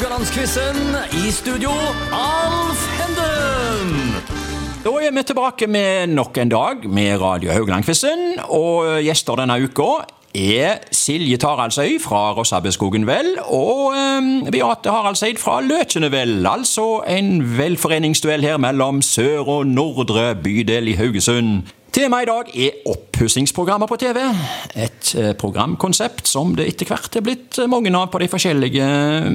[0.00, 0.76] Haugalandsquizen.
[1.12, 1.70] I studio,
[2.16, 4.14] Alf Henden.
[4.80, 8.38] Da er vi tilbake med nok en dag med Radio Haugland-quizen.
[8.48, 9.90] Og gjester denne uka
[10.32, 16.38] er Silje Taraldsøy fra Rossabeskogen vel og eh, Beate Haraldseid fra Løkjene vel.
[16.48, 21.68] Altså en velforeningsduell her mellom sør- og nordre bydel i Haugesund.
[21.90, 24.20] Temaet i dag er oppussingsprogrammer på TV.
[24.78, 28.90] Et eh, programkonsept som det etter hvert er blitt mange av på de forskjellige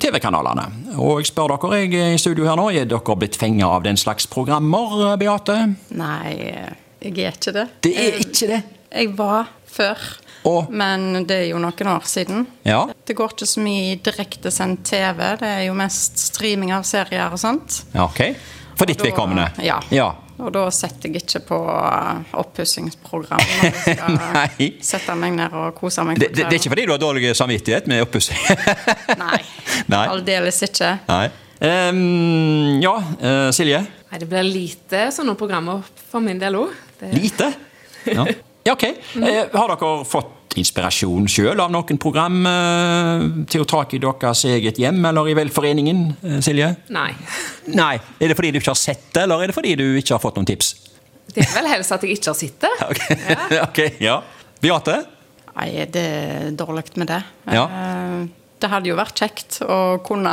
[0.00, 0.64] TV-kanalene.
[0.96, 4.00] Og jeg spør dere jeg i studio her nå, er dere blitt fengt av den
[4.00, 5.58] slags programmer, Beate?
[6.00, 6.38] Nei,
[7.04, 7.66] jeg er ikke det.
[7.84, 8.60] Det er ikke det.
[8.96, 10.06] Jeg var før,
[10.48, 10.70] Og?
[10.72, 12.46] men det er jo noen år siden.
[12.64, 12.86] Ja.
[13.04, 15.20] Det går ikke så mye direktesendt TV.
[15.42, 17.82] Det er jo mest streaming av serier og sånt.
[17.92, 18.24] Ja, ok.
[18.78, 19.50] For ditt vedkommende?
[19.60, 19.82] Ja.
[19.92, 20.08] ja.
[20.38, 24.68] Og da setter jeg ikke på uh, oppussingsprogram når jeg skal Nei.
[24.86, 26.20] sette meg ned og kose meg.
[26.22, 28.38] Det, det, det er ikke fordi du har dårlig samvittighet med oppussing?
[29.24, 29.40] Nei.
[29.94, 30.04] Nei.
[30.06, 30.94] Aldeles ikke.
[31.10, 31.26] Nei.
[31.58, 33.82] Um, ja, uh, Silje?
[33.82, 36.76] Nei, Det blir lite sånne programmer for min del òg.
[37.12, 37.50] Lite?
[38.06, 38.24] Ja,
[38.66, 38.84] ja ok.
[39.18, 44.44] Eh, har dere fått inspirasjon sjøl av noen program eh, til å ta i deres
[44.50, 46.72] eget hjem eller i velforeningen, eh, Silje?
[46.94, 47.10] Nei.
[47.74, 47.94] Nei.
[48.20, 50.22] Er det fordi du ikke har sett det, eller er det fordi du ikke har
[50.22, 50.74] fått noen tips?
[51.34, 52.74] Det er vel helst at jeg ikke har sett det.
[52.88, 53.02] Ok,
[53.68, 54.18] ok, ja.
[54.64, 54.98] Beate?
[55.58, 57.22] Nei, det er dårlig med det.
[57.50, 57.64] Ja.
[57.66, 58.26] Eh,
[58.58, 60.32] Det hadde jo vært kjekt å kunne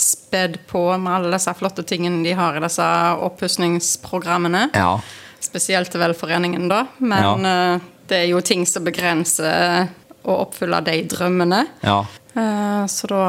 [0.00, 2.86] spedd på med alle disse flotte tingene de har i disse
[3.26, 4.70] oppussingsprogrammene.
[4.74, 4.98] Ja.
[5.40, 6.84] Spesielt til velforeningen, da.
[7.00, 9.88] Men eh, det er jo ting som begrenser
[10.26, 11.62] å oppfylle de drømmene.
[11.86, 12.02] Ja.
[12.34, 13.22] Eh, så da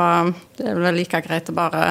[0.57, 1.85] det er vel like greit å bare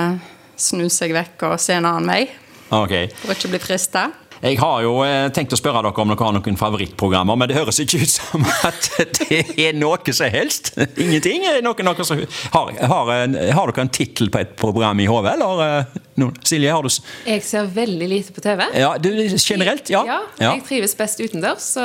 [0.61, 2.25] snu seg vekk og se en annen vei.
[2.71, 3.09] Okay.
[3.23, 4.11] For ikke bli frista.
[4.41, 7.59] Jeg har jo eh, tenkt å spørre dere om dere har noen favorittprogrammer, men det
[7.59, 8.87] høres ikke ut som at
[9.21, 10.73] det er noe som helst.
[10.97, 11.45] Ingenting?
[11.45, 12.23] Er noe noen, noen som
[12.55, 15.91] har, har, har dere en tittel på et program i hodet, eller?
[16.21, 16.31] No.
[16.45, 16.89] Silje, har du
[17.29, 18.65] Jeg ser veldig lite på TV.
[18.81, 19.93] Ja, du, generelt?
[19.93, 20.03] Ja.
[20.09, 21.85] Ja, Jeg trives best utendørs, så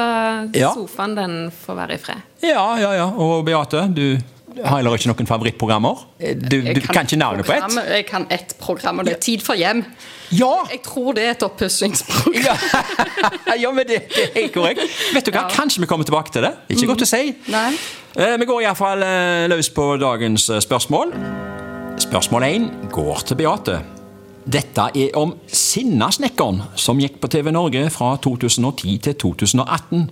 [0.76, 2.24] sofaen den får være i fred.
[2.46, 2.96] ja, ja.
[3.02, 3.10] ja.
[3.20, 4.16] Og Beate, du
[4.64, 6.04] har heller ikke noen favorittprogrammer?
[6.20, 7.76] Eh, Du, du kan, kan ikke navnet på ett?
[7.92, 9.84] Jeg kan ett program, og det er Tid for hjem.
[10.32, 10.54] Ja!
[10.72, 12.44] Jeg tror det er et oppussingsprogram.
[12.46, 12.56] Ja.
[13.64, 14.82] ja, men det, det er helt korrekt.
[15.14, 15.50] Vet du hva, Ja.
[15.54, 16.54] Kanskje vi kommer tilbake til det.
[16.76, 17.36] Ikke godt å si.
[17.52, 17.68] Nei.
[18.16, 21.12] Eh, Vi går iallfall eh, løs på dagens spørsmål.
[22.06, 23.78] Spørsmål 1 går til Beate.
[24.46, 30.04] Dette er om Sinnasnekkeren, som gikk på TV Norge fra 2010 til 2018.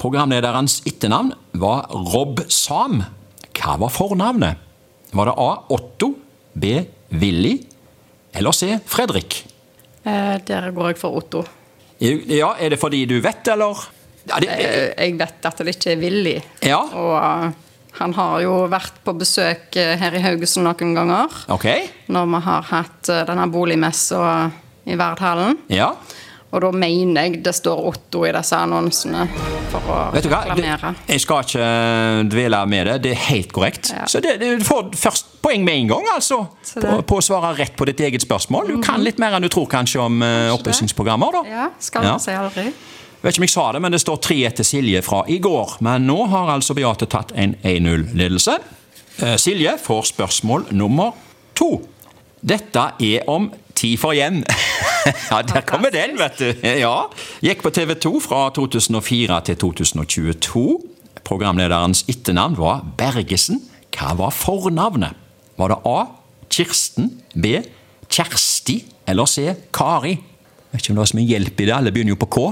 [0.00, 3.02] Programlederens etternavn var Rob Sam.
[3.60, 4.56] Hva var fornavnet?
[5.12, 5.48] Var det A.
[5.74, 6.12] Otto,
[6.54, 6.74] B.
[7.10, 7.56] Willy
[8.38, 8.76] eller C.
[8.86, 9.40] Fredrik?
[10.04, 11.44] Eh, Der går jeg for Otto.
[12.00, 13.76] Ja, Er det fordi du vet, eller?
[14.28, 16.40] Ja, det, Eh, Jeg vet at det ikke er Willy.
[16.62, 16.78] ja.
[16.78, 17.16] Og
[17.46, 17.52] eh,
[17.98, 21.28] han har jo vært på besøk eh, her i Haugesund noen ganger.
[21.48, 21.66] ok.
[22.08, 24.50] Når vi har hatt eh, denne boligmessa
[24.86, 25.58] i Verdhallen.
[25.68, 25.94] Ja.
[26.52, 29.28] Og da mener jeg det står Otto i disse annonsene
[29.70, 30.40] for å Vet du hva?
[30.48, 30.94] reklamere.
[31.06, 32.96] Det, jeg skal ikke eh, dvele med det.
[33.04, 33.92] Det er helt korrekt.
[33.94, 34.06] Ja.
[34.10, 36.40] Så det, du får først poeng med en gang, altså.
[36.74, 37.02] På, Mhm.
[37.06, 38.66] på å svare rett på ditt eget spørsmål.
[38.66, 41.42] Du kan litt mer enn du tror kanskje om uh, oppussingsprogrammer, da.
[41.48, 42.16] Ja, skal Ja.
[42.18, 42.72] si aldri.
[43.22, 45.76] Vet ikke om jeg sa det, men det står 3 etter Silje fra i går.
[45.84, 48.58] Men nå har altså Beate tatt en 1-0-ledelse.
[49.22, 51.12] Eh, Silje får spørsmål nummer
[51.54, 51.82] to.
[52.40, 54.42] Dette er om Tid for igjen.
[55.30, 56.48] ja, der kommer den, vet du.
[56.66, 57.06] Ja.
[57.40, 60.64] Gikk på TV 2 fra 2004 til 2022.
[61.24, 63.62] Programlederens etternavn var Bergesen.
[63.96, 65.16] Hva var fornavnet?
[65.56, 65.98] Var det A.
[66.52, 67.62] Kirsten, B.
[68.10, 69.48] Kjersti eller C.
[69.72, 70.18] Kari?
[70.70, 71.76] Vet ikke om det var så mye hjelp i det.
[71.78, 72.46] Alle begynner jo på K.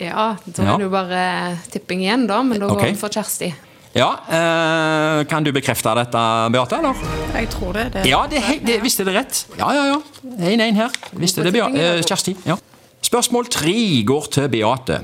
[0.00, 1.24] Ja, da er det jo bare
[1.68, 2.40] tipping igjen, da.
[2.46, 3.52] Men da går vi for Kjersti.
[3.94, 6.20] Ja, eh, Kan du bekrefte dette,
[6.54, 6.76] Beate?
[6.78, 6.94] eller?
[7.34, 7.92] Jeg tror det.
[7.92, 9.46] det Ja, det, det visste det rett.
[9.58, 9.98] Ja, ja, ja.
[10.38, 10.90] 1-1 her.
[11.12, 11.96] Visste det, Beate.
[11.96, 12.36] eh, Kjersti.
[12.46, 12.56] Ja.
[13.02, 13.74] Spørsmål tre
[14.06, 15.00] går til Beate.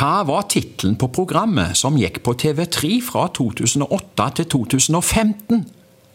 [0.00, 5.66] Hva var tittelen på programmet som gikk på TV3 fra 2008 til 2015?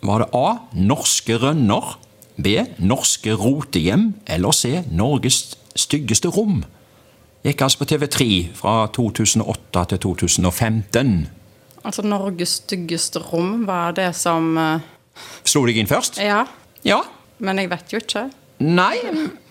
[0.05, 0.47] Var det A.
[0.73, 1.97] Norske rønner,
[2.37, 2.55] B.
[2.79, 4.83] Norske rotehjem eller C.
[4.91, 6.63] Norges styggeste rom?
[7.45, 8.27] Gikk altså på TV3
[8.57, 11.27] fra 2008 til 2015.
[11.85, 14.79] Altså Norges styggeste rom var det som uh,
[15.45, 16.17] Slo deg inn først?
[16.23, 16.43] Ja,
[16.85, 17.01] Ja.
[17.39, 18.25] men jeg vet jo ikke.
[18.63, 18.95] Nei,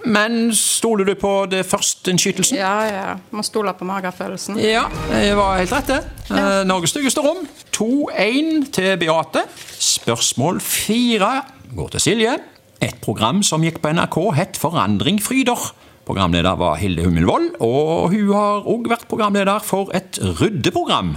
[0.08, 2.56] men stoler du på det første innskytelsen?
[2.56, 3.10] Ja, ja.
[3.36, 4.56] Må stole på magefølelsen.
[4.64, 5.98] Ja, det var helt rett, det.
[6.32, 7.42] Eh, Norges styggeste rom.
[7.76, 9.42] 2-1 til Beate.
[9.76, 11.34] Spørsmål fire
[11.76, 12.38] går til Silje.
[12.81, 15.69] Et program som gikk på NRK, het Forandring fryder.
[16.08, 21.14] Programleder var Hilde Hummelvold, og hun har òg vært programleder for et ryddeprogram.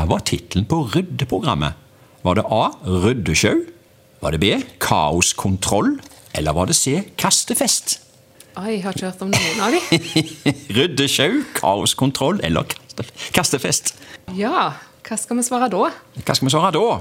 [0.00, 1.76] Hva var tittelen på ryddeprogrammet?
[2.24, 2.70] Var det A.
[2.88, 3.66] Ryddesjau,
[4.22, 4.48] Var det B.
[4.80, 5.98] Kaoskontroll?
[6.32, 7.02] Eller var det C.
[7.20, 7.98] Kastefest?
[8.56, 10.24] Oi, jeg har ikke hørt om noen av de.
[10.78, 12.64] Ryddesjau, kaoskontroll eller
[13.36, 13.92] kastefest?
[14.40, 14.70] Ja,
[15.04, 15.92] hva skal vi svare da?
[16.16, 16.98] Hva skal vi svare da?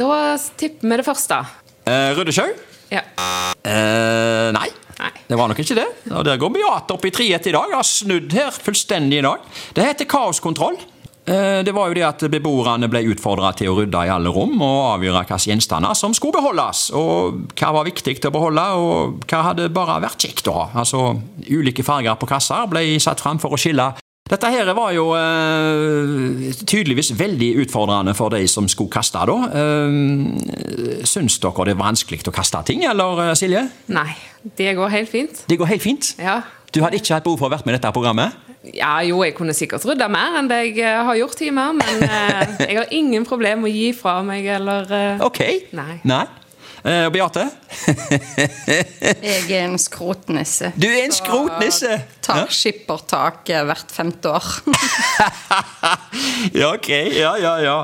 [0.00, 0.18] Da
[0.56, 1.42] tipper vi det første.
[1.84, 2.48] Eh, Ryddesjau?
[2.88, 3.04] Ja.
[3.60, 4.70] Eh, nei.
[4.98, 5.12] Nei.
[5.28, 5.90] Det var nok ikke det.
[6.10, 7.68] Og Der går Beate opp i 3-1 i dag.
[7.68, 9.44] Jeg Har snudd her fullstendig i dag.
[9.76, 10.80] Det heter kaoskontroll.
[11.28, 14.54] Eh, Det var jo det at beboerne ble utfordra til å rydde i alle rom
[14.64, 16.86] og avgjøre hvilke gjenstander som skulle beholdes.
[16.96, 20.66] Og hva var viktig til å beholde, og hva hadde bare vært kjekt å ha.
[20.80, 21.18] Altså,
[21.50, 23.90] Ulike farger på kasser ble satt fram for å skille.
[24.28, 29.20] Dette her var jo eh, tydeligvis veldig utfordrende for de som skulle kaste.
[29.28, 29.36] da.
[29.56, 33.66] Eh, syns dere det er vanskelig å kaste ting, eller eh, Silje?
[33.88, 34.12] Nei,
[34.56, 35.44] det går helt fint.
[35.48, 36.14] Det går helt fint.
[36.20, 36.42] Ja.
[36.72, 38.47] Du hadde ikke hatt behov for å være med i dette programmet?
[38.74, 42.02] Ja, jo, jeg kunne sikkert rydda mer enn det jeg eh, har gjort hjemme, men
[42.08, 45.42] eh, jeg har ingen problemer med å gi fra meg eller eh, Ok.
[45.78, 46.00] Nei.
[46.08, 46.24] Nei.
[46.84, 47.48] Eh, Beate?
[49.22, 50.72] Jeg er en skrotnisse.
[50.78, 51.88] Du er en skrotnisse!
[51.88, 52.04] skrotnisse!
[52.22, 52.46] Tar Ja.
[52.52, 54.44] skippertak hvert femte år.
[56.60, 56.88] ja, ok.
[57.16, 57.76] Ja, ja, ja.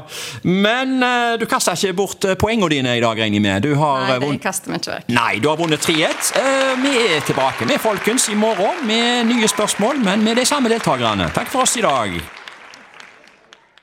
[0.42, 3.64] Men eh, du kaster ikke bort eh, poengene dine i dag, regner jeg med?
[3.64, 5.10] Du har Nei, det kaster vi ikke vekk.
[5.16, 6.30] Nei, du har vunnet 3-1.
[6.40, 10.72] Eh, vi er tilbake med folkens i morgen med nye spørsmål, men med de samme
[10.72, 11.30] deltakerne.
[11.34, 12.20] Takk for oss i dag.